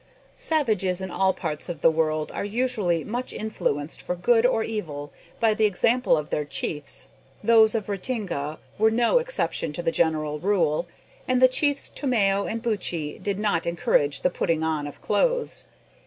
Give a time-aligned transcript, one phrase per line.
[0.39, 5.11] Savages in all parts of the world are usually much influenced for good or evil
[5.39, 7.05] by the example of their chiefs.
[7.43, 10.87] Those of Ratinga were no exception to the general rule,
[11.27, 15.65] and the chiefs Tomeo and Buttchee did not encourage the putting on of clothes.